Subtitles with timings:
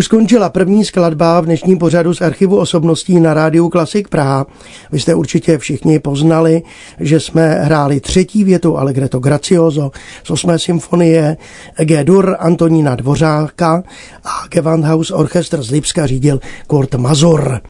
[0.00, 4.46] Už skončila první skladba v dnešním pořadu z archivu osobností na rádiu Klasik Praha.
[4.92, 6.62] Vy jste určitě všichni poznali,
[7.00, 9.90] že jsme hráli třetí větu Allegretto Gracioso
[10.24, 11.36] z osmé symfonie
[11.78, 13.82] G-dur Antonína Dvořáka
[14.24, 17.60] a Gewandhaus Orchestr z Lipska řídil Kurt Mazur.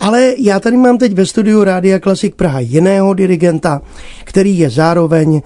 [0.00, 3.80] Ale já tady mám teď ve studiu Rádia Klasik Praha jiného dirigenta,
[4.24, 5.42] který je zároveň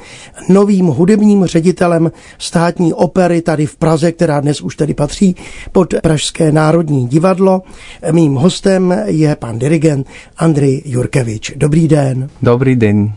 [0.49, 5.37] novým hudebním ředitelem státní opery tady v Praze, která dnes už tedy patří
[5.73, 7.63] pod Pražské národní divadlo.
[8.13, 11.53] Mým hostem je pan dirigent Andrej Jurkevič.
[11.57, 12.31] Dobrý den.
[12.43, 13.13] Dobrý den.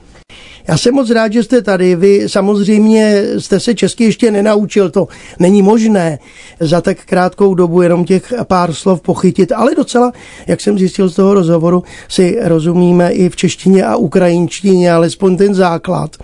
[0.68, 1.96] Já jsem moc rád, že jste tady.
[1.96, 5.08] Vy samozřejmě jste se česky ještě nenaučil, to
[5.40, 6.20] není možné
[6.60, 10.12] za tak krátkou dobu jenom těch pár slov pochytit, ale docela,
[10.48, 15.54] jak jsem zjistil z toho rozhovoru, si rozumíme i v češtině a ukrajinštině, alespoň ten
[15.54, 16.18] základ.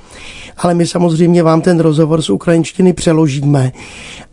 [0.58, 3.72] Ale my samozřejmě vám ten rozhovor z ukrajinštiny přeložíme.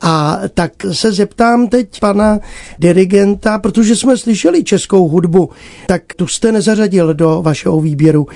[0.00, 2.38] A tak se zeptám teď pana
[2.78, 5.50] dirigenta, protože jsme slyšeli českou hudbu,
[5.86, 8.26] tak tu jste nezařadil do vašeho výběru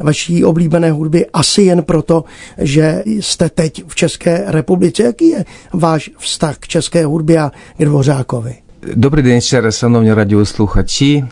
[0.00, 2.24] vaší oblíbené hudby asi jen proto,
[2.58, 5.02] že jste teď v České republice.
[5.02, 8.67] Jaký je váš vztah k české hudbě a k Dvořákovi?
[8.95, 11.23] Добрий день ще раз, шановні радіослухачі,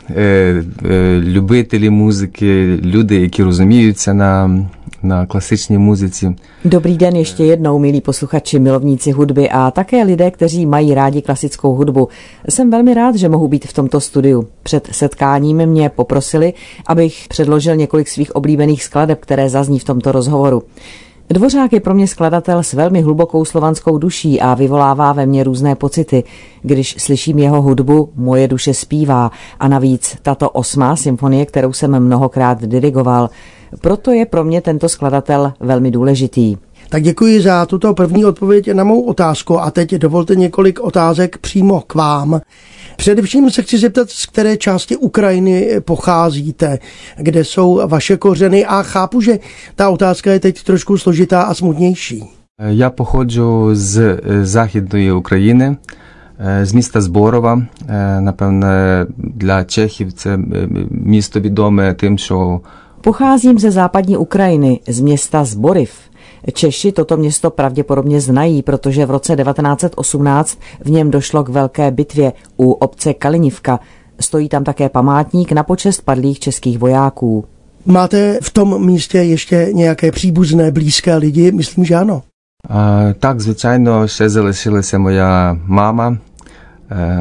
[1.20, 4.59] любителі музики, люди, які розуміються на
[5.03, 6.36] na klasiční muzici.
[6.66, 11.75] Dobrý den ještě jednou, milí posluchači, milovníci hudby a také lidé, kteří mají rádi klasickou
[11.75, 12.09] hudbu.
[12.50, 14.47] Jsem velmi rád, že mohu být v tomto studiu.
[14.64, 16.53] Před setkáním mě poprosili,
[16.88, 20.64] abych předložil několik svých oblíbených skladeb, které zazní v tomto rozhovoru.
[21.30, 25.74] Dvořák je pro mě skladatel s velmi hlubokou slovanskou duší a vyvolává ve mně různé
[25.74, 26.24] pocity.
[26.62, 32.64] Když slyším jeho hudbu, moje duše zpívá a navíc tato osmá symfonie, kterou jsem mnohokrát
[32.64, 33.30] dirigoval,
[33.80, 36.56] proto je pro mě tento skladatel velmi důležitý.
[36.88, 41.82] Tak děkuji za tuto první odpověď na mou otázku a teď dovolte několik otázek přímo
[41.86, 42.41] k vám.
[42.96, 46.79] Především se chci zeptat, z které části Ukrajiny pocházíte,
[47.18, 49.40] kde jsou vaše kořeny a chápu, že
[49.75, 52.24] ta otázka je teď trošku složitá a smutnější.
[52.59, 55.78] Já pochodzу z Західної України,
[56.63, 57.62] з міста Зборова.
[58.19, 60.40] Напевне, для Чехів це
[60.91, 62.62] місто відоме тим, що
[63.02, 65.91] Pocházím ze západní Ukrajiny, z města Zboriv.
[66.53, 72.34] Češi toto město pravděpodobně znají, protože v roce 1918 v něm došlo k velké bitvě
[72.57, 73.79] u obce Kalinivka.
[74.19, 77.46] Stojí tam také památník na počest padlých českých vojáků.
[77.85, 81.52] Máte v tom místě ještě nějaké příbuzné, blízké lidi?
[81.52, 82.22] Myslím, že ano.
[82.69, 86.18] А, так, звичайно, ще залишилася моя мама,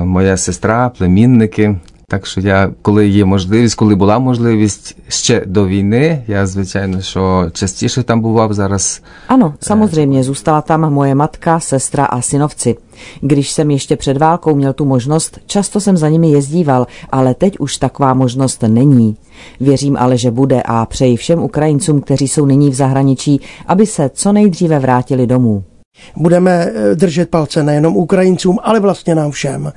[0.04, 1.78] моя сестра, племінники.
[2.10, 7.50] Так що я, коли є можливість, коли була можливість ще до війни, я звичайно, що
[7.52, 9.02] частіше tam buvав зараз.
[9.28, 12.76] Ano, samozřejmě, zůstala tam moje matka, sestra a synovci.
[13.20, 17.58] Když jsem ještě před válkou měl tu možnost, často jsem za nimi jezdíval, ale teď
[17.58, 19.16] už taková možnost není.
[19.60, 24.10] Věřím ale, že bude a přeji všem Ukrajincům, kteří jsou nyní v zahraničí, aby se
[24.14, 25.64] co nejdříve vrátili domů.
[26.16, 29.72] Budeme držet palce nejenom Ukrajincům, ale vlastně nám všem.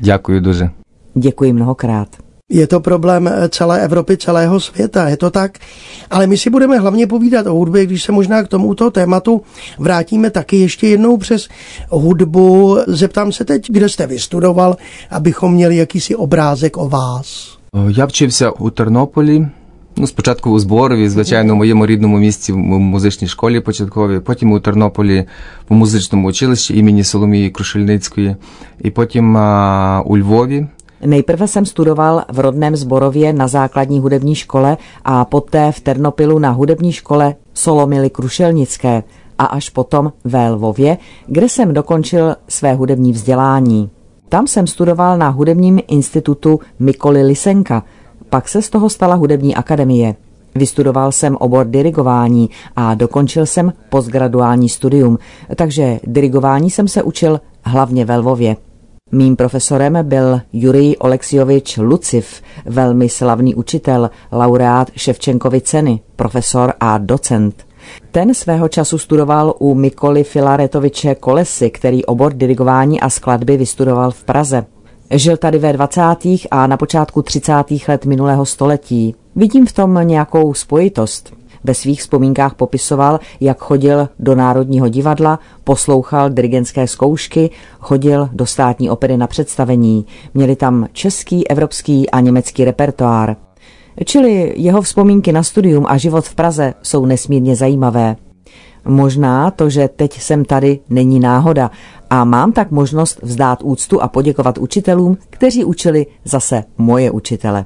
[0.00, 0.70] Děkuji дуже.
[1.18, 2.08] Děkuji mnohokrát.
[2.48, 5.58] Je to problém celé Evropy, celého světa, je to tak.
[6.10, 9.42] Ale my si budeme hlavně povídat o hudbě, když se možná k tomuto tématu
[9.78, 11.48] vrátíme taky ještě jednou přes
[11.88, 12.78] hudbu.
[12.86, 14.76] Zeptám se teď, kde jste vystudoval,
[15.10, 17.58] abychom měli jakýsi obrázek o vás.
[17.88, 19.46] Я вчився у Тернополі.
[19.96, 24.60] Ну, спочатку у Зборові, звичайно, у моєму рідному місці в музичній школі початковій, потім у
[24.60, 25.24] Тернополі
[25.68, 28.36] в музичному училищі імені Соломії Крушельницької,
[28.82, 30.66] і потім а, у Львові
[31.05, 36.51] Nejprve jsem studoval v rodném Zborově na základní hudební škole a poté v Ternopilu na
[36.51, 39.03] hudební škole Solomily Krušelnické
[39.37, 43.89] a až potom ve Lvově, kde jsem dokončil své hudební vzdělání.
[44.29, 47.83] Tam jsem studoval na hudebním institutu Mikoly Lisenka,
[48.29, 50.15] pak se z toho stala hudební akademie.
[50.55, 55.17] Vystudoval jsem obor dirigování a dokončil jsem postgraduální studium,
[55.55, 58.55] takže dirigování jsem se učil hlavně ve Lvově.
[59.11, 67.65] Mým profesorem byl Jurij Oleksiovič Luciv, velmi slavný učitel, laureát Ševčenkovy ceny, profesor a docent.
[68.11, 74.23] Ten svého času studoval u Mikoly Filaretoviče Kolesy, který obor dirigování a skladby vystudoval v
[74.23, 74.65] Praze.
[75.11, 76.01] Žil tady ve 20.
[76.51, 77.53] a na počátku 30.
[77.87, 79.15] let minulého století.
[79.35, 81.38] Vidím v tom nějakou spojitost.
[81.63, 88.89] Ve svých vzpomínkách popisoval, jak chodil do Národního divadla, poslouchal dirigentské zkoušky, chodil do státní
[88.89, 90.05] opery na představení.
[90.33, 93.35] Měli tam český, evropský a německý repertoár.
[94.05, 98.15] Čili jeho vzpomínky na studium a život v Praze jsou nesmírně zajímavé.
[98.85, 101.71] Možná to, že teď jsem tady, není náhoda
[102.09, 107.65] a mám tak možnost vzdát úctu a poděkovat učitelům, kteří učili zase moje učitele.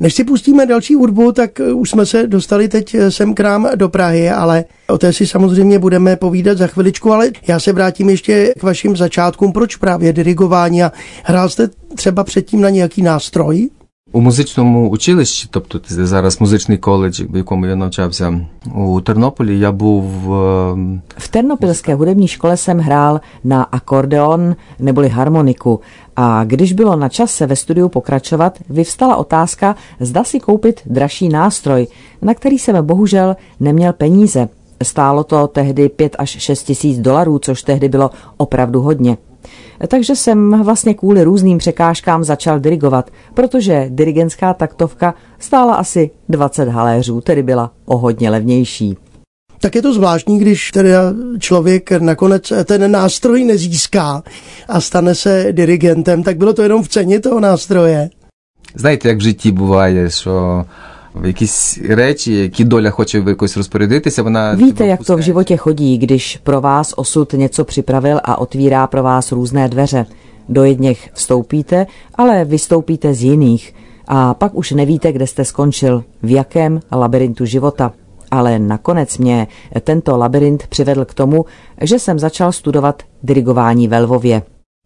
[0.00, 3.40] Než si pustíme další hudbu, tak eh, už jsme se dostali teď eh, sem k
[3.40, 7.72] nám do Prahy, ale o té si samozřejmě budeme povídat za chviličku, ale já se
[7.72, 9.52] vrátím ještě k vašim začátkům.
[9.52, 10.92] Proč právě dirigování a
[11.22, 13.70] hrál jste třeba předtím na nějaký nástroj?
[14.12, 19.72] У музичному училищі, тобто це зараз музичний коледж, в якому я навчався у Тернополі, я
[19.72, 20.04] був
[21.18, 25.80] v Ternopilské hudební škole jsem hrál na akordeon neboli harmoniku
[26.21, 31.87] a když bylo na čase ve studiu pokračovat, vyvstala otázka, zda si koupit dražší nástroj,
[32.21, 34.49] na který jsem bohužel neměl peníze.
[34.83, 39.17] Stálo to tehdy 5 až 6 tisíc dolarů, což tehdy bylo opravdu hodně.
[39.87, 47.21] Takže jsem vlastně kvůli různým překážkám začal dirigovat, protože dirigentská taktovka stála asi 20 haléřů,
[47.21, 48.97] tedy byla o hodně levnější
[49.60, 54.22] Tak je to zvláštní, když teda člověk nakonec ten nástroj nezíská
[54.68, 58.10] a stane se dirigentem, tak bylo to jenom v ceně toho nástroje.
[58.74, 60.64] Знаєте, jak v žití буває, що
[61.24, 66.40] якісь речі, які доля хоче якось розпорядитися, вона Víte, jak to v životě chodí, když
[66.42, 70.06] pro vás osud něco připravil a otvírá pro vás různé dveře.
[70.48, 73.74] Do jedněch vstoupíte, ale vystoupíte z jiných.
[74.08, 77.92] A pak už nevíte, kde jste skončil, v jakém labirintu života.
[78.31, 79.47] Ale nakonec mě
[79.81, 81.45] tento labirint přivedl k tomu,
[81.81, 84.41] že jsem začal studovat dirigování ve Lvově.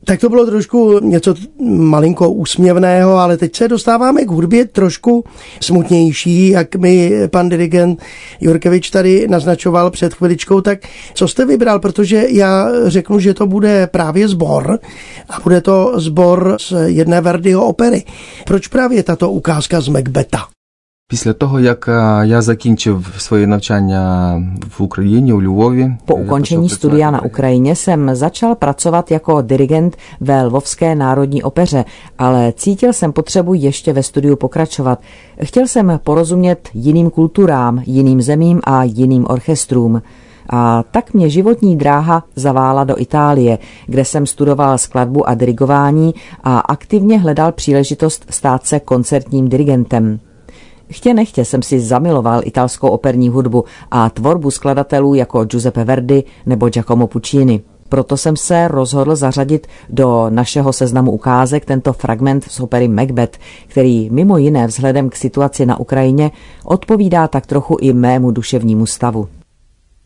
[0.06, 1.36] Tak to bylo trošku něco
[1.70, 5.24] malinko úsměvného, ale teď se dostáváme k hudbě trošku
[5.62, 8.02] smutnější, jak mi pan dirigent
[8.42, 10.80] Jurkevič tady naznačoval před chviličkou, tak
[11.14, 14.80] co jste vybral, protože já řeknu, že to bude právě sbor
[15.30, 18.04] a bude to sbor z jedné Verdiho opery.
[18.46, 20.40] Proč právě tato ukázka z Macbeta?
[21.11, 21.89] Після того, як
[22.25, 24.33] я закінчив своє навчання
[24.79, 30.43] в Україні у Львові, po ukončení studia na Ukrajině jsem začal pracovat jako dirigent ve
[30.43, 31.85] Lvovské národní opeře,
[32.19, 35.01] ale cítil jsem potřebu ještě ve studiu pokračovat.
[35.43, 40.03] Chtěl jsem porozumět jiným kulturám, jiným zemím a jiným orchestrům.
[40.51, 46.15] A tak mě životní dráha zavála do Itálie, kde jsem studoval skladbu a dirigování
[46.45, 50.21] a aktivně hledal příležitost stát se koncertním dirigentem.
[50.90, 56.70] Chtě nechtě jsem si zamiloval italskou operní hudbu a tvorbu skladatelů jako Giuseppe Verdi nebo
[56.70, 57.62] Giacomo Puccini.
[57.90, 63.38] Proto jsem se rozhodl zařadit do našeho seznamu ukázek tento fragment z opery Macbeth,
[63.68, 66.32] který mimo jiné vzhledem k situaci na Ukrajině
[66.66, 69.28] odpovídá tak trochu i mému duševnímu stavu.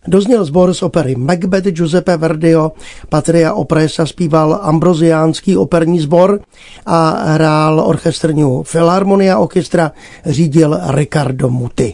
[0.07, 2.71] Dozněl sbor z opery Macbeth Giuseppe Verdio,
[3.09, 6.39] Patria Opresa zpíval ambroziánský operní sbor
[6.85, 9.91] a hrál orchestr New Philharmonia Orchestra,
[10.25, 11.93] řídil Ricardo Muti.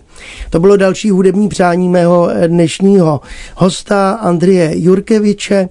[0.50, 3.22] To bylo další hudební přání mého dnešního
[3.56, 5.70] hosta Andrie Jurkeviče,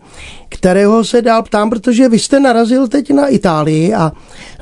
[0.53, 4.13] kterého se dál ptám, protože vy jste narazil teď na Itálii a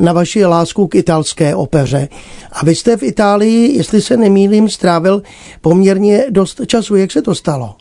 [0.01, 2.09] na vaši lásku k italské opeře.
[2.53, 5.23] A vy jste v Itálii, jestli se nemýlím, strávil
[5.61, 6.97] poměrně dost času.
[6.97, 7.75] Jak se to stalo?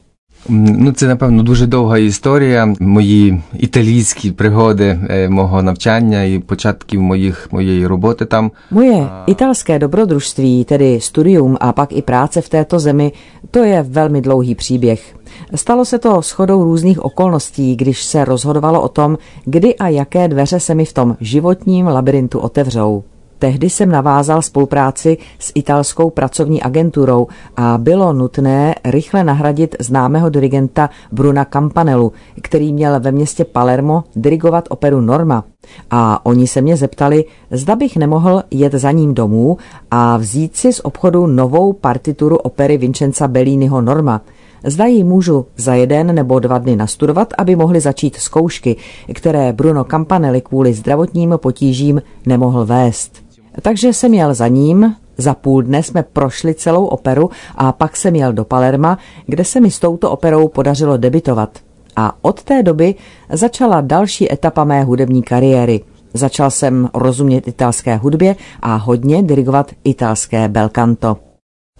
[0.49, 2.75] Ну, це напевно дуже довга історія.
[2.81, 4.99] Мої італійські пригоди
[5.31, 8.50] мого навчання і початків моїх моєї роботи там.
[8.71, 13.12] Moje italské dobrodružství, tedy studium a pak i práce v této zemi,
[13.50, 15.16] to je velmi dlouhý příběh.
[15.54, 20.61] Stalo se to shodou různých okolností, když se rozhodovalo o tom, kdy a jaké dveře
[20.61, 23.04] se mi v tom životním labirintu otevřou.
[23.39, 27.27] Tehdy jsem navázal spolupráci s italskou pracovní agenturou
[27.58, 34.65] a bylo nutné rychle nahradit známého dirigenta Bruna Campanellu, který měl ve městě Palermo dirigovat
[34.69, 35.43] operu Norma.
[35.91, 39.58] A oni se mě zeptali, zda bych nemohl jet za ním domů
[39.91, 44.22] a vzít si z obchodu novou partituru opery Vincenza Belliniho Norma.
[44.65, 48.75] Zda ji můžu za jeden nebo dva dny nastudovat, aby mohly začít zkoušky,
[49.13, 53.28] které Bruno Campanelli kvůli zdravotním potížím nemohl vést.
[53.62, 58.16] Takže jsem jel za ním, za půl dne jsme prošli celou operu a pak jsem
[58.16, 61.50] jel do Palerma, kde se mi s touto operou podařilo debitovat.
[61.96, 62.96] A od té doby
[63.32, 65.82] začala další etapa mé hudební kariéry.
[66.13, 71.28] Začal jsem rozumět italské hudbě a hodně dirigovat italské belcanto.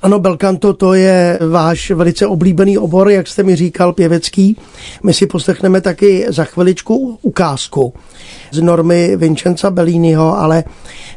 [0.01, 4.57] Ano, belcanto to je váš velice oblíbený obor, jak jste mi říkal, pěvecký.
[5.03, 7.93] My si poslechneme taky za chviličku ukázku
[8.51, 10.63] z normy Vincenza Belliniho, ale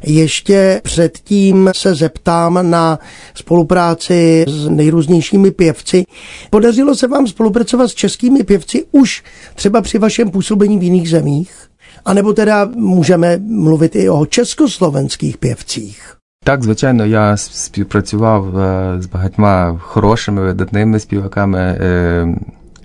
[0.02, 2.98] ještě předtím se zeptám na
[3.34, 6.04] spolupráci s nejrůznějšími pěvci.
[6.50, 9.22] Podařilo se vám spolupracovat s českými pěvci už
[9.54, 11.52] třeba při vašem působení v jiných zemích?
[12.04, 16.22] A nebo teda můžeme mluvit i o československých pěvcích?
[16.43, 18.46] Так, звичайно, я співпрацював
[19.00, 21.77] з багатьма хорошими видатними співаками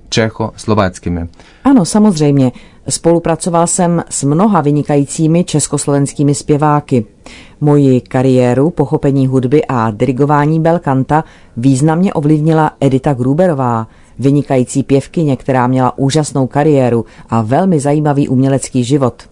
[0.08, 1.28] čecho-slovenskými.
[1.64, 2.52] Ano, samozřejmě.
[2.88, 7.06] Spolupracoval jsem s mnoha vynikajícími československými zpěváky.
[7.60, 11.24] Moji kariéru, pochopení hudby a dirigování belkanta
[11.56, 13.86] významně ovlivnila Edita Gruberová,
[14.18, 19.22] vynikající pěvkyně, která měla úžasnou kariéru a velmi zajímavý umělecký život.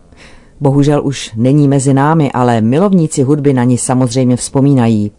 [0.59, 5.11] Bohužel už není mezi námi, ale milovníci hudby na ní samozřejmě vzpomínají.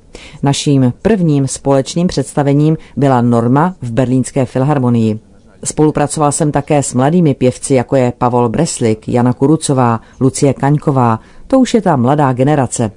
[0.43, 5.19] Naším prvním společným představením byla Norma v Berlínské filharmonii.
[5.65, 11.61] Spolupracoval jsem také s mladými pěvci, jako je Pavol Breslik, Jana Kurucová, Lucie Kaňková, to
[11.61, 12.91] už je ta mladá generace.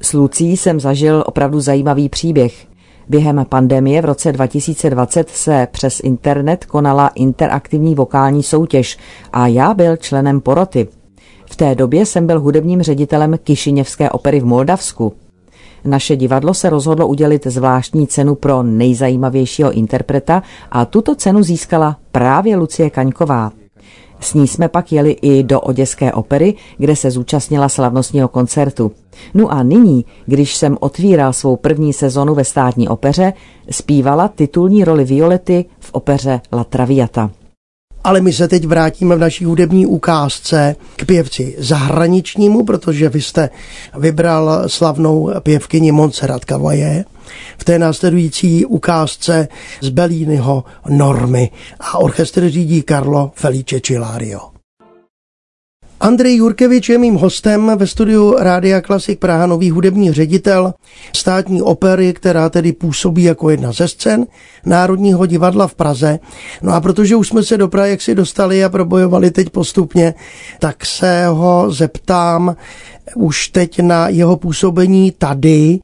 [0.00, 2.66] S Lucí jsem zažil opravdu zajímavý příběh.
[3.08, 8.98] Během pandemie v roce 2020 se přes internet konala interaktivní vokální soutěž
[9.32, 10.88] a já byl členem poroty.
[11.58, 15.12] V té době jsem byl hudebním ředitelem Kišiněvské opery v Moldavsku.
[15.84, 22.56] Naše divadlo se rozhodlo udělit zvláštní cenu pro nejzajímavějšího interpreta a tuto cenu získala právě
[22.56, 23.52] Lucie Kaňková.
[24.20, 28.92] S ní jsme pak jeli i do Oděské opery, kde se zúčastnila slavnostního koncertu.
[29.34, 33.32] No a nyní, když jsem otvíral svou první sezonu ve státní opeře,
[33.70, 37.30] zpívala titulní roli Violety v opeře La Traviata.
[38.04, 43.50] Ale my se teď vrátíme v naší hudební ukázce k pěvci zahraničnímu, protože vy jste
[43.98, 47.04] vybral slavnou pěvkyni Montserrat Cavaillé
[47.58, 49.48] v té následující ukázce
[49.80, 51.50] z Belínyho Normy
[51.80, 54.57] a orchestr řídí Carlo Felice Cilario.
[56.00, 60.74] Andrej Jurkevič je mým hostem ve studiu Rádia Klasik Praha, nový hudební ředitel
[61.16, 64.26] státní opery, která tedy působí jako jedna ze scén
[64.66, 66.18] Národního divadla v Praze.
[66.62, 70.14] No a protože už jsme se do Prahy si dostali a probojovali teď postupně,
[70.58, 72.56] tak se ho zeptám
[73.14, 75.78] už teď na jeho působení tady,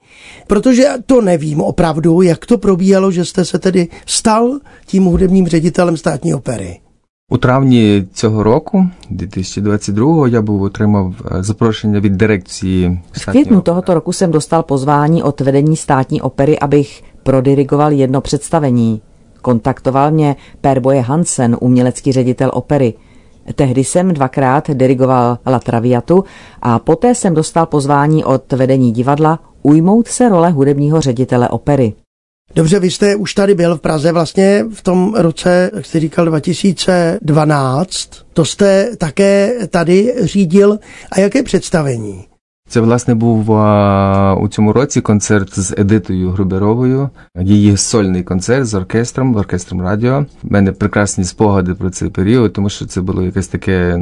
[0.46, 5.96] protože to nevím opravdu, jak to probíhalo, že jste se tedy stal tím hudebním ředitelem
[5.96, 6.83] státní opery.
[7.31, 13.01] У травні цього року, 2022, я був отримав запрошення від дирекції.
[13.11, 19.01] V květnu tohoto roku jsem dostal pozvání od vedení státní opery, abych prodirigoval jedno představení.
[19.41, 22.93] Kontaktoval mě Per Boje Hansen, umělecký ředitel opery.
[23.55, 26.23] Tehdy jsem dvakrát dirigoval La Traviatu
[26.61, 31.93] a poté jsem dostal pozvání od vedení divadla ujmout se role hudebního ředitele opery.
[32.55, 36.25] Dobře, vy jste už tady byl v Praze vlastně v tom roce, jak jste říkal,
[36.25, 38.09] 2012.
[38.33, 40.79] To jste také tady řídil.
[41.11, 42.25] A jaké představení?
[42.69, 43.49] Це власне був
[44.41, 50.25] у цьому році концерт з Едитою Груберовою, її сольний концерт з оркестром, оркестром радіо.
[50.43, 53.99] У мене прекрасні спогади про цей період, тому що це було якесь таке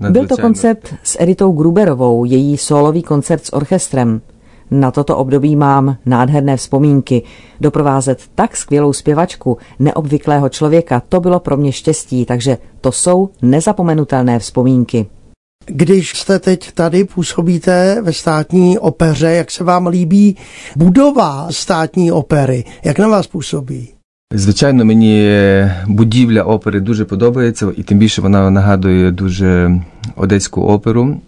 [0.00, 4.20] Byl to koncert s Editou Gruberovou, její solový koncert s orchestrem.
[4.72, 7.22] Na toto období mám nádherné vzpomínky.
[7.60, 14.38] Doprovázet tak skvělou zpěvačku, neobvyklého člověka, to bylo pro mě štěstí, takže to jsou nezapomenutelné
[14.38, 15.06] vzpomínky.
[15.66, 20.36] Když jste teď tady, působíte ve státní opeře, jak se vám líbí
[20.76, 22.64] budova státní opery?
[22.84, 23.88] Jak na vás působí?
[24.34, 25.28] Звичайно, мені
[25.86, 29.80] будівля опери дуже подобається, і тим більше вона нагадує дуже
[30.16, 31.20] одеську оперу.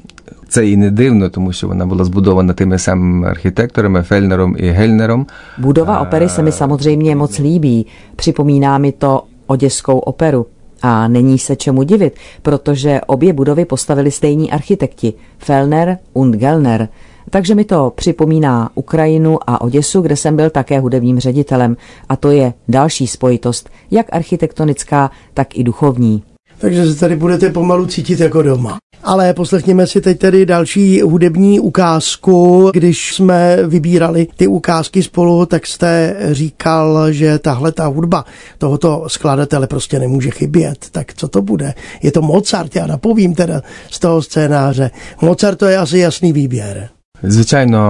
[0.48, 5.26] Це і не дивно, тому що вона була збудована тими самими архітекторами Фельнером і Гельнером.
[5.58, 7.86] Budova opery se mi samozřejmě moc líbí.
[8.16, 10.46] Připomíná mi to oděskou operu.
[10.82, 16.88] A není se čemu divit, protože obě budovy postavili stejní architekti, Fellner und Gellner.
[17.30, 21.76] Takže mi to připomíná Ukrajinu a Oděsu, kde jsem byl také hudebním ředitelem.
[22.08, 26.22] A to je další spojitost, jak architektonická, tak i duchovní.
[26.58, 28.78] Takže se tady budete pomalu cítit jako doma.
[29.04, 32.70] Ale poslechněme si teď tedy další hudební ukázku.
[32.74, 38.24] Když jsme vybírali ty ukázky spolu, tak jste říkal, že tahle ta hudba
[38.58, 40.86] tohoto skladatele prostě nemůže chybět.
[40.92, 41.74] Tak co to bude?
[42.02, 44.90] Je to Mozart, já napovím teda z toho scénáře.
[45.22, 46.88] Mozart to je asi jasný výběr.
[47.22, 47.80] Звичайно,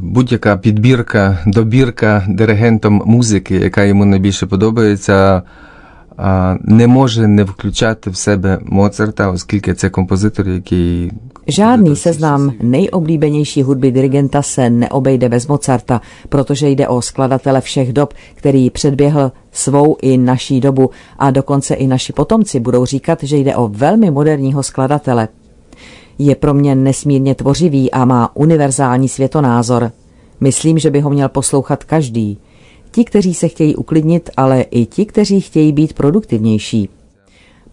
[0.00, 5.42] будь-яка підбірка, добірка диригентом музики, яка йому найбільше подобається,
[6.64, 11.12] не може не включати в себе Моцарта, оскільки це композитор, який
[11.48, 18.14] Žádný seznam nejoblíbenější hudby dirigenta se neobejde bez Mozarta, protože jde o skladatele všech dob,
[18.34, 23.56] který předběhl svou i naší dobu a dokonce i naši potomci budou říkat, že jde
[23.56, 25.28] o velmi moderního skladatele.
[26.18, 29.92] Je pro mě nesmírně tvořivý a má univerzální světonázor.
[30.40, 32.49] Myslím, že by ho měl poslouchat každý –
[32.91, 36.89] ti, kteří se chtějí uklidnit, ale i ti, kteří chtějí být produktivnější.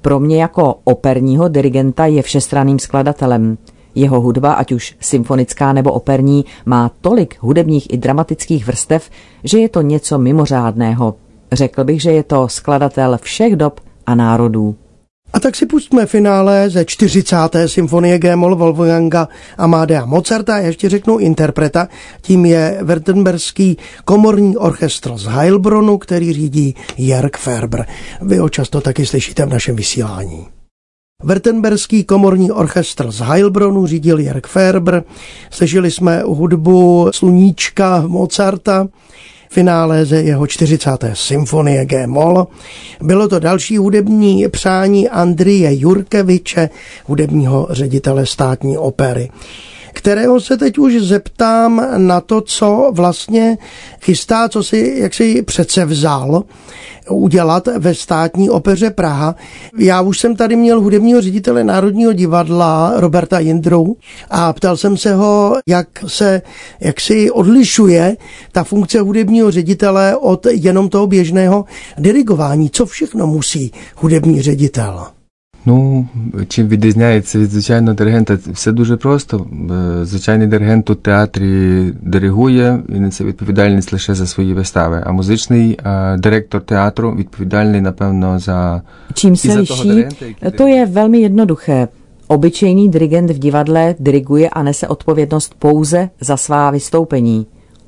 [0.02, 3.58] Pro mě jako operního dirigenta je všestranným skladatelem.
[3.94, 9.10] Jeho hudba, ať už symfonická nebo operní, má tolik hudebních i dramatických vrstev,
[9.44, 11.14] že je to něco mimořádného.
[11.52, 14.76] Řekl bych, že je to skladatel všech dob a národů.
[15.32, 17.37] A tak si pustíme finále ze 40.
[17.66, 20.58] symfonie G-moll Wolfganga Amadea Mozarta.
[20.58, 21.88] Ještě řeknu interpreta.
[22.20, 27.87] Tím je Württemberský komorní orchestr z Heilbronu, který řídí Jörg Ferber.
[28.23, 30.47] Vy ho často taky slyšíte v našem vysílání.
[31.23, 35.04] Württemberský komorní orchestr z Heilbronu řídil Jörg Ferber.
[35.50, 38.88] Slyšeli jsme hudbu Sluníčka Mozarta
[39.50, 40.90] finále ze jeho 40.
[41.14, 42.47] symfonie G-moll.
[43.00, 46.71] Bylo to další hudební přání Andrie Jurkeviče,
[47.07, 49.31] hudebního ředitele státní opery
[49.99, 53.59] kterého se teď už zeptám na to, co vlastně
[54.02, 56.45] chystá, co si, jak si přece vzal
[57.11, 59.35] udělat ve státní opeře Praha.
[59.78, 63.97] Já už jsem tady měl hudebního ředitele Národního divadla Roberta Jindrou
[64.31, 66.43] a ptal jsem se ho, jak se,
[66.81, 68.17] jak si odlišuje
[68.52, 71.64] ta funkce hudebního ředitele od jenom toho běžného
[71.99, 72.71] dirigování.
[72.71, 75.17] Co všechno musí hudební ředitel?
[75.67, 76.07] Ну,
[76.48, 79.48] чим відрізняється від звичайного диригента, все дуже просто.
[80.03, 86.17] Звичайний диригент у театрі диригує, він несе відповідальність лише за свої вистави, а музичний а,
[86.19, 88.81] директор театру відповідальний, напевно, за
[89.13, 90.07] Čím se liší,
[90.57, 91.88] to je velmi jednoduché.
[92.27, 97.45] Obyčejný dirigent v divadle diriguje a nese odpovědnost pouze za svá vystoupení.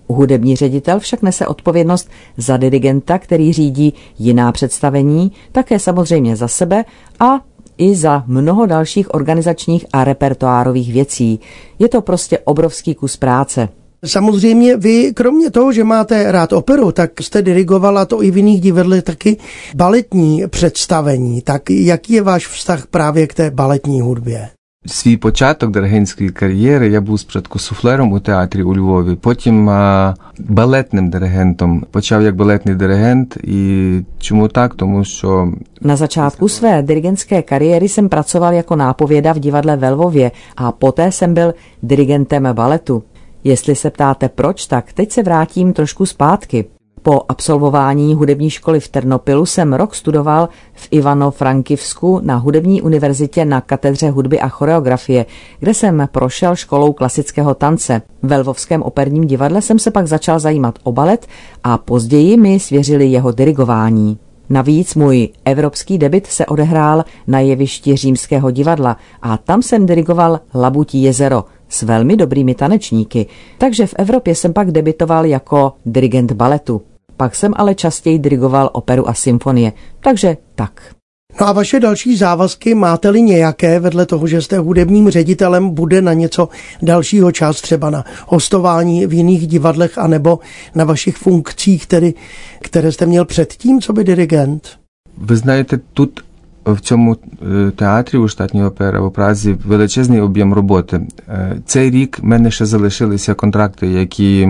[0.08, 6.86] Hudební ředitel však nese odpovědnost za dirigenta, který řídí jiná představení, také samozřejmě za sebe
[7.20, 7.40] a
[7.81, 11.41] i za mnoho dalších organizačních a repertoárových věcí.
[11.79, 13.69] Je to prostě obrovský kus práce.
[14.05, 18.61] Samozřejmě vy, kromě toho, že máte rád operu, tak jste dirigovala to i v jiných
[18.61, 19.37] divadlech taky
[19.75, 21.43] baletní představení.
[21.43, 24.49] Tak jaký je váš vztah právě k té baletní hudbě?
[24.88, 31.10] Свій початок диригентської кар'єри я був спочатку суфлером у театрі у Львові, потім а, балетним
[31.10, 31.86] диригентом.
[31.92, 33.38] Почав як балетний диригент.
[33.44, 34.76] І чому так?
[34.76, 40.32] Тому що Na začátku své dirigentské kariéry jsem pracoval jako nápověda v divadle ve Lvově
[40.56, 43.04] a poté jsem byl dirigentem baletu.
[43.44, 46.66] Jestli se ptáte proč, tak teď se vrátím trošku zpátky.
[47.03, 53.61] Po absolvování hudební školy v Ternopilu jsem rok studoval v Ivano-Frankivsku na hudební univerzitě na
[53.61, 55.27] katedře hudby a choreografie,
[55.59, 58.03] kde jsem prošel školou klasického tance.
[58.23, 61.27] Ve Lvovském operním divadle jsem se pak začal zajímat o balet
[61.65, 64.19] a později mi svěřili jeho dirigování.
[64.51, 71.03] Navíc můj evropský debit se odehrál na jevišti Římského divadla a tam jsem dirigoval Labutí
[71.03, 73.27] jezero s velmi dobrými tanečníky,
[73.59, 76.83] takže v Evropě jsem pak debitoval jako dirigent baletu.
[77.20, 80.96] Pak jsem ale častěji dirigoval operu a symfonie, takže tak.
[81.42, 86.14] No a vaše další závazky máte-li nějaké, vedle toho, že jste hudebním ředitelem, bude na
[86.14, 86.50] něco
[86.82, 90.40] dalšího čas, třeba na hostování v jiných divadlech, anebo
[90.76, 92.14] na vašich funkcích, tedy,
[92.62, 94.70] které jste měl předtím, co by dirigent?
[95.18, 96.24] ви знаєте, тут
[96.66, 101.02] в цьому е, театрі у штатній опера у Празі величезний об'єм роботи.
[101.30, 104.50] Е, Цей рік в мене ще залишилися контракти, які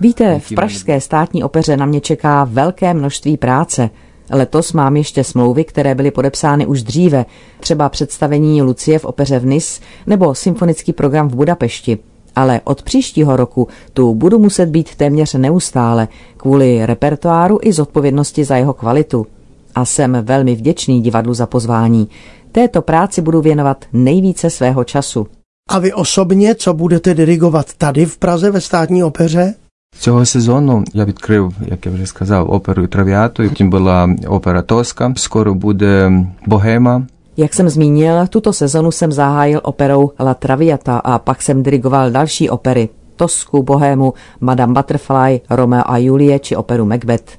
[0.00, 3.90] Víte, v Pražské státní opeře na mě čeká velké množství práce.
[4.30, 7.26] Letos mám ještě smlouvy, které byly podepsány už dříve,
[7.60, 11.98] třeba představení Lucie v opeře v Nis nebo symfonický program v Budapešti.
[12.36, 18.56] Ale od příštího roku tu budu muset být téměř neustále kvůli repertoáru i zodpovědnosti za
[18.56, 19.26] jeho kvalitu.
[19.74, 22.08] A jsem velmi vděčný divadlu za pozvání.
[22.52, 25.26] Této práci budu věnovat nejvíce svého času.
[25.68, 29.54] A vy osobně, co budete dirigovat tady v Praze ve státní opeře?
[29.99, 33.43] Цього сезону я відкрив, як я вже сказав, оперу Травіату.
[33.43, 35.13] Потім була опера Тоска.
[35.17, 36.11] Скоро буде
[36.45, 37.07] Богема.
[37.37, 42.49] Jak jsem zmínil, tuto sezonu jsem zahájil operou La Traviata a pak jsem dirigoval další
[42.49, 42.89] opery.
[43.15, 47.38] Tosku, Bohému, Madame Butterfly, Romeo a Julie či operu Macbeth.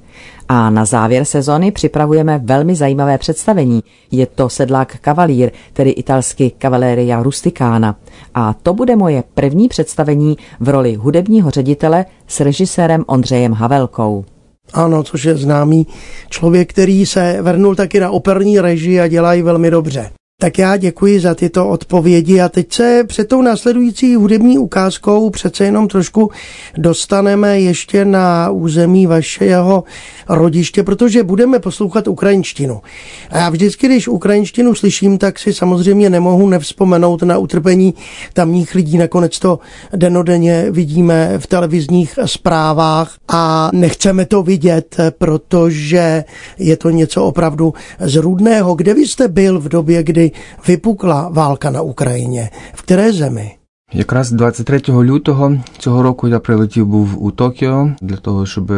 [0.53, 3.83] A na závěr sezony připravujeme velmi zajímavé představení.
[4.11, 7.95] Je to sedlák kavalír, tedy italsky Cavalleria Rusticana.
[8.33, 14.25] A to bude moje první představení v roli hudebního ředitele s režisérem Ondřejem Havelkou.
[14.73, 15.87] Ano, což je známý
[16.29, 20.11] člověk, který se vrnul taky na operní režii a dělá ji velmi dobře.
[20.41, 25.65] Tak já děkuji za tyto odpovědi a teď se před tou následující hudební ukázkou přece
[25.65, 26.31] jenom trošku
[26.77, 29.83] dostaneme ještě na území vašeho
[30.29, 32.81] rodiště, protože budeme poslouchat ukrajinštinu.
[33.29, 37.93] A já vždycky, když ukrajinštinu slyším, tak si samozřejmě nemohu nevzpomenout na utrpení
[38.33, 38.97] tamních lidí.
[38.97, 39.59] Nakonec to
[39.95, 46.23] denodenně vidíme v televizních zprávách a nechceme to vidět, protože
[46.59, 48.75] je to něco opravdu zrůdného.
[48.75, 50.32] Kde vy jste byl v době, kdy kdy
[50.68, 52.50] vypukla válka na Ukrajině.
[52.74, 53.56] V které zemi?
[53.92, 58.72] Якраз 23 лютого цього року я прилетів був у Токіо для того, щоб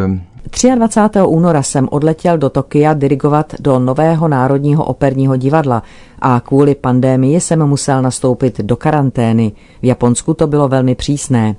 [0.53, 1.23] 23.
[1.23, 5.83] února jsem odletěl do Tokia dirigovat do nového Národního operního divadla
[6.19, 9.53] a kvůli pandémii jsem musel nastoupit do karantény.
[9.83, 11.57] V Japonsku to bylo velmi přísné.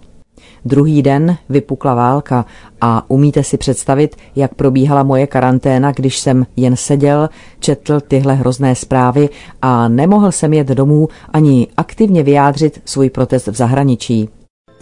[0.65, 2.45] Druhý den vypukla válka
[2.81, 8.75] a umíte si představit, jak probíhala moje karanténa, když jsem jen seděl, četl tyhle hrozné
[8.75, 9.29] zprávy
[9.61, 14.29] a nemohl jsem jet domů ani aktivně vyjádřit svůj protest v zahraničí.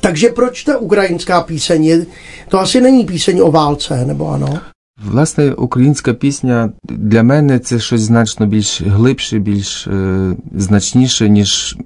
[0.02, 2.06] Takže proč ta ukrajinská píseň je,
[2.50, 4.60] to asi není píseň o válce, nebo ano?
[5.06, 11.78] Власне, українська пісня для мене це щось значно більш глибше, більш е, значніше, ніж,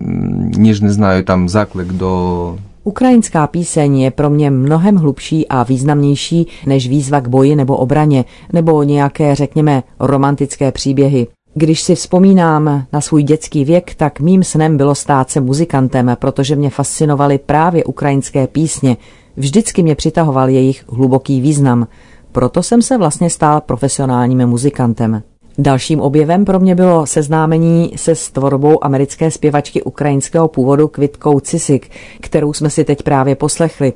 [0.58, 2.54] ніж не знаю, там заклик до
[2.87, 8.25] Ukrajinská píseň je pro mě mnohem hlubší a významnější než výzva k boji nebo obraně,
[8.53, 11.27] nebo nějaké, řekněme, romantické příběhy.
[11.55, 16.57] Když si vzpomínám na svůj dětský věk, tak mým snem bylo stát se muzikantem, protože
[16.57, 18.97] mě fascinovaly právě ukrajinské písně.
[19.37, 21.87] Vždycky mě přitahoval jejich hluboký význam.
[22.33, 25.23] Proto jsem se vlastně stal profesionálním muzikantem.
[25.59, 31.91] Dalším objevem pro mě bylo seznámení se s tvorbou americké zpěvačky ukrajinského původu Kvitkou Cisik,
[32.21, 33.93] kterou jsme si teď právě poslechli.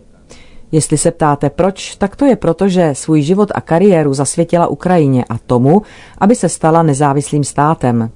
[0.73, 5.25] Jestli se ptáte proč, tak to je proto, že svůj život a kariéru zasvětila Ukrajině
[5.29, 5.83] a tomu,
[6.19, 8.11] aby se stala nezávislým státem.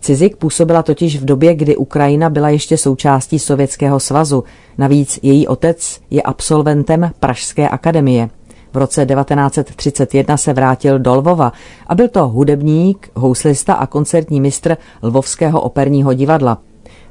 [0.00, 4.44] Cizik působila totiž v době, kdy Ukrajina byla ještě součástí Sovětského svazu.
[4.78, 8.28] Navíc její otec je absolventem Pražské akademie.
[8.76, 11.52] V roce 1931 se vrátil do Lvova
[11.86, 16.58] a byl to hudebník, houslista a koncertní mistr Lvovského operního divadla.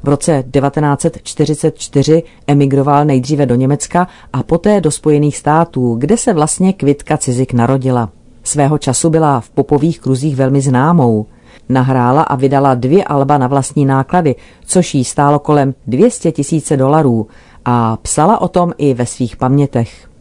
[0.04, 6.74] V roce 1944 emigroval nejdříve do Německa a poté do Spojených států, kde se vlastně
[6.74, 8.10] Kvitka Cizik narodila.
[8.44, 11.26] Svého času byla v popových kruzích velmi známou.
[11.70, 17.28] Nahrála a vydala dvě alba na vlastní náklady, což jí stálo kolem 200 tisíce dolarů
[17.66, 20.15] a psala o tom i ve svých pamětech.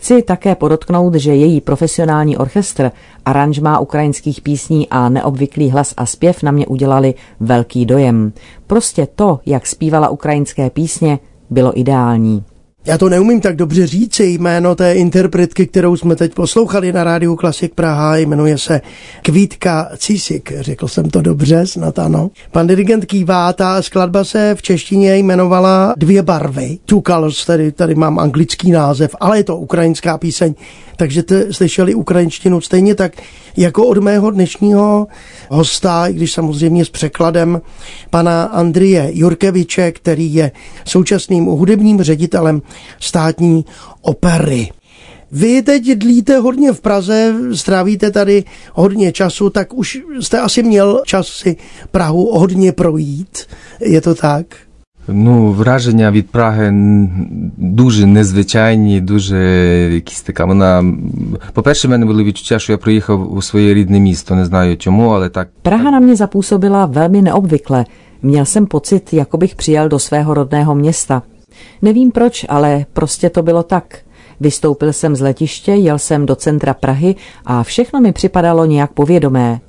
[0.00, 2.90] Chci také podotknout, že její profesionální orchestr,
[3.24, 8.32] aranžmá ukrajinských písní a neobvyklý hlas a zpěv na mě udělali velký dojem.
[8.66, 11.18] Prostě to, jak zpívala ukrajinské písně,
[11.50, 12.44] bylo ideální.
[12.86, 14.24] Já to neumím tak dobře říci.
[14.24, 18.80] Jméno té interpretky, kterou jsme teď poslouchali na rádiu Klasik Praha, jmenuje se
[19.22, 20.52] Kvítka Cisik.
[20.60, 22.30] Řekl jsem to dobře, snad ano.
[22.52, 26.78] Pan dirigent kývá, ta skladba se v češtině jmenovala Dvě barvy.
[26.84, 30.54] Two Colors, tady, tady mám anglický název, ale je to ukrajinská píseň
[31.00, 33.12] takže jste slyšeli ukrajinštinu stejně tak
[33.56, 35.06] jako od mého dnešního
[35.50, 37.60] hosta, i když samozřejmě s překladem
[38.10, 40.52] pana Andrie Jurkeviče, který je
[40.84, 42.62] současným hudebním ředitelem
[42.98, 43.64] státní
[44.00, 44.68] opery.
[45.32, 51.02] Vy teď dlíte hodně v Praze, strávíte tady hodně času, tak už jste asi měl
[51.06, 51.56] čas si
[51.90, 53.46] Prahu hodně projít.
[53.80, 54.46] Je to tak?
[55.09, 56.71] Ну, враження від Праги
[57.57, 59.37] дуже незвичайні, дуже
[59.93, 60.45] якісь така.
[60.45, 60.83] Вона,
[61.53, 64.35] по-перше, в мене були відчуття, що я приїхав у своє рідне місто.
[64.35, 65.47] Не знаю чому, ale tak.
[65.61, 67.85] Praha na mě zapůsobila velmi neobvykle.
[68.21, 71.21] Měl jsem pocit, jako bych přijel do svého rodného města.
[71.81, 73.97] Nevím proč, ale prostě to bylo tak.
[74.39, 77.15] Vystoupil jsem z letiště, jel jsem do centra Prahy
[77.45, 79.59] a všechno mi připadalo nějak povědomé.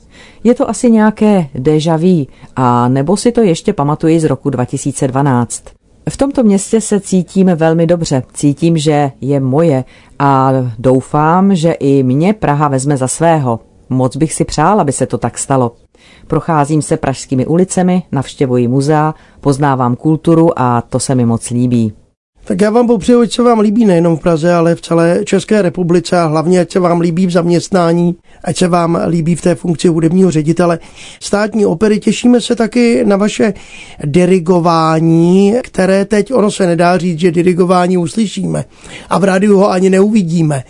[0.43, 5.63] Je to asi nějaké déjà vu, a nebo si to ještě pamatuji z roku 2012.
[6.10, 9.84] V tomto městě se cítím velmi dobře, cítím, že je moje
[10.19, 13.60] a doufám, že i mě Praha vezme za svého.
[13.89, 15.71] Moc bych si přál, aby se to tak stalo.
[16.27, 21.93] Procházím se pražskými ulicemi, navštěvuji muzea, poznávám kulturu a to se mi moc líbí.
[22.52, 25.62] Tak já vám popřeju, ať se vám líbí nejenom v Praze, ale v celé České
[25.62, 29.56] republice a hlavně, ať se vám líbí v zaměstnání, ať se vám líbí v té
[29.56, 30.80] funkci hudebního ředitele
[31.20, 32.00] státní opery.
[32.00, 33.54] Těšíme se taky na vaše
[34.04, 38.66] dirigování, které teď, ono se nedá říct, že dirigování uslyšíme
[39.10, 40.64] a v rádiu ho ani neuvidíme,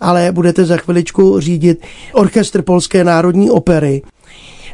[0.00, 1.80] ale budete za chviličku řídit
[2.12, 4.02] orchestr Polské národní opery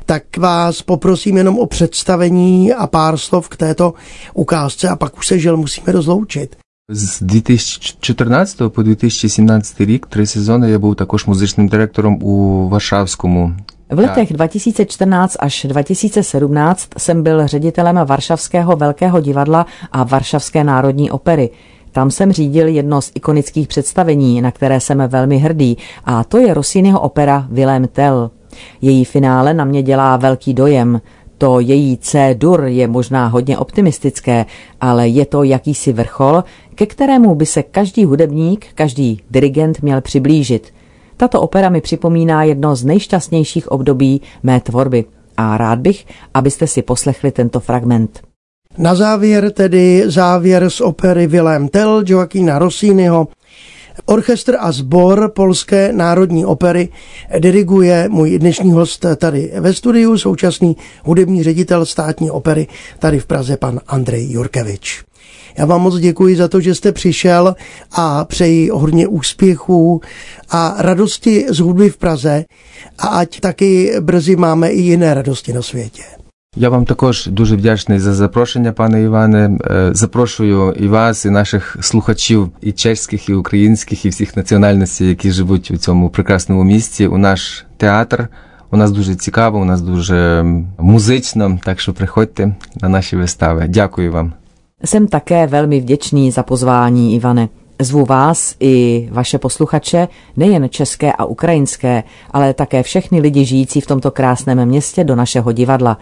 [0.06, 3.94] tak vás poprosím jenom o představení a pár slov k této
[4.34, 6.56] ukázce a pak už se žel musíme rozloučit.
[6.92, 13.54] З 2014 по 2017 рік три сезони я був також музичним директором у Варшавському.
[13.90, 21.50] V letech 2014 až 2017 jsem byl ředitelem Varšavského velkého divadla a Varšavské národní opery.
[21.92, 26.54] Tam jsem řídil jedno z ikonických představení, na které jsem velmi hrdý, a to je
[26.54, 28.32] Rossiniho opera Willem Tell.
[28.81, 31.01] Její finále na mě dělá velký dojem.
[31.39, 34.47] To její C-dur je možná hodně optimistické,
[34.81, 40.73] ale je to jakýsi vrchol, ke kterému by se každý hudebník, každý dirigent měl přiblížit.
[41.17, 45.05] Tato opera mi připomíná jedno z nejšťastnějších období mé tvorby.
[45.37, 48.21] a rád bych, abyste si poslechli tento fragment.
[48.79, 53.29] Na závěr tedy závěr z opery Willem Tell Joaquina Rossiniho.
[54.11, 56.89] Orchestr a sbor Polské národní opery
[57.39, 62.67] diriguje můj dnešní host tady ve studiu, současný hudební ředitel státní opery
[62.99, 65.05] tady v Praze, pan Andrej Jurkevič.
[65.59, 67.55] Já vám moc děkuji za to, že jste přišel
[67.93, 70.01] a přeji hodně úspěchů
[70.51, 72.45] a radosti z hudby v Praze
[72.99, 76.20] a ať taky brzy máme i jiné radosti na světě.
[76.58, 79.58] Я вам також дуже вдячний за запрошення, пане Іване.
[79.92, 85.72] Запрошую і вас, і наших слухачів, і чеських, і українських, і всіх національностей, які живуть
[85.72, 88.28] у цьому прекрасному місті, у наш театр.
[88.72, 90.46] У нас дуже цікаво, у нас дуже
[90.80, 93.66] музично, так що приходьте на наші вистави.
[93.68, 94.34] Дякую вам.
[94.84, 97.50] Jsem také velmi vděčný za pozvání, Ivane.
[97.80, 103.88] Zvu vás i vaše posluchače, nejen české a ukrajinské, ale také všechny lidi žijící v
[103.88, 105.98] tomto krásném městě do našeho divadla.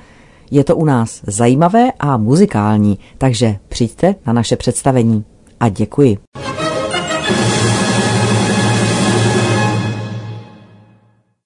[0.50, 5.24] Je to u nás zajímavé a muzikální, takže přijďte na naše představení.
[5.60, 6.18] A děkuji.